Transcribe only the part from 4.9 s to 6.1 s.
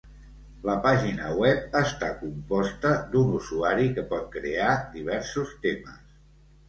diversos temes.